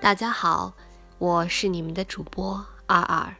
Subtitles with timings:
[0.00, 0.72] 大家好，
[1.18, 3.36] 我是你们的主播二二。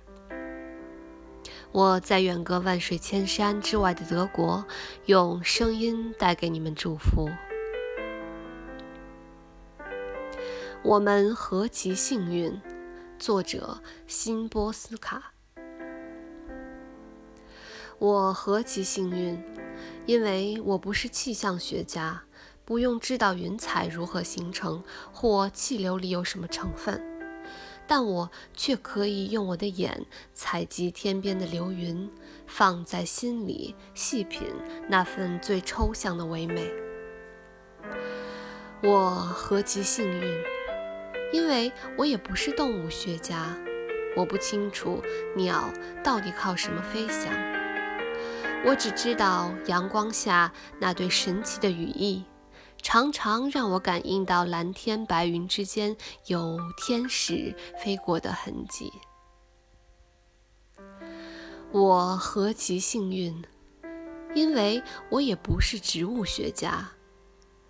[1.72, 4.62] 我在远隔万水千山之外的德国，
[5.06, 7.30] 用声音带给你们祝福。
[10.82, 12.60] 我们何其幸运！
[13.18, 15.32] 作者：辛波斯卡。
[17.98, 19.42] 我何其幸运，
[20.04, 22.24] 因为我不是气象学家。
[22.70, 27.02] 不用知道云彩如何形成，或气流里有什么成分，
[27.84, 32.08] 但我却可以用我的眼采集天边的流云，
[32.46, 34.46] 放在心里细品
[34.88, 36.70] 那份最抽象的唯美。
[38.84, 40.42] 我何其幸运，
[41.32, 43.52] 因为我也不是动物学家，
[44.16, 45.02] 我不清楚
[45.34, 45.68] 鸟
[46.04, 47.32] 到底靠什么飞翔，
[48.64, 52.24] 我只知道阳光下那对神奇的羽翼。
[52.82, 58.92] 常常让我感应到蓝天白云之间有天使飞过的痕迹。
[61.72, 63.44] 我何其幸运，
[64.34, 66.90] 因为我也不是植物学家，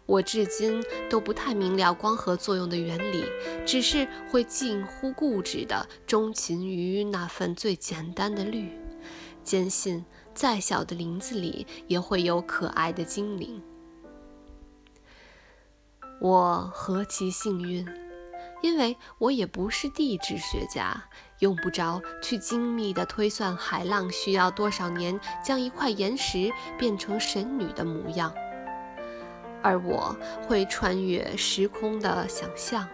[0.07, 3.25] 我至今都不太明了光合作用的原理，
[3.67, 8.73] 只是会近乎固执地钟情于那份最简单的绿，
[9.45, 10.03] 坚信
[10.35, 13.63] 再小的林子里也会有可爱的精灵。
[16.21, 17.87] 我何其幸运，
[18.61, 21.03] 因为我也不是地质学家，
[21.39, 28.35] 用不着去精密地推算海浪需要多少年将一块岩石变成神女的模样，
[29.63, 30.15] 而我
[30.47, 32.87] 会穿越时空的想象，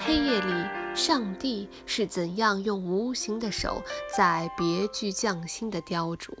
[0.00, 0.52] 黑夜里
[0.92, 3.80] 上帝是怎样用无形的手
[4.12, 6.32] 在别具匠心地雕琢。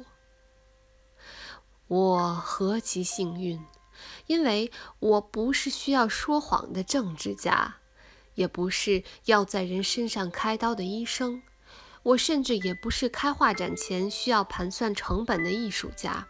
[1.86, 3.64] 我何其幸运！
[4.26, 7.76] 因为我不是需要说谎的政治家，
[8.34, 11.42] 也不是要在人身上开刀的医生，
[12.02, 16.26] 我甚至也不是开画展前需要盘算成本的艺术家。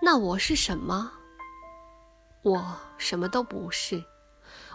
[0.00, 1.12] 那我是什么？
[2.42, 4.04] 我什么都不是，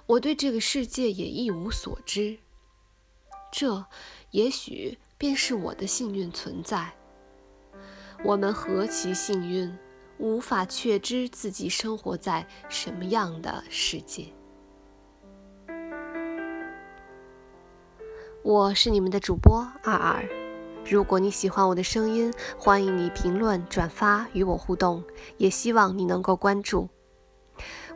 [0.05, 2.38] 我对这个世界也一无所知。
[3.51, 3.85] 这
[4.31, 6.93] 也许便是我的幸运存在。
[8.25, 9.73] 我们何其幸运！
[10.18, 14.25] 无法确知自己生活在什么样的世界。
[18.44, 20.23] 我是你们的主播二二。
[20.85, 25.02] 如果你喜欢我的声音，欢迎你评论、转发与我互动，
[25.38, 26.90] 也希望你能够关注。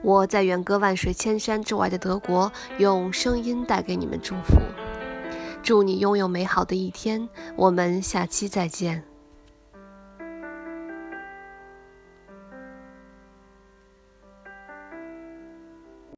[0.02, 4.56] 我在远隔万水千山之外的德国，用声音带给你们祝福。
[5.62, 7.28] 祝你拥有美好的一天。
[7.58, 9.04] 我们下期再见。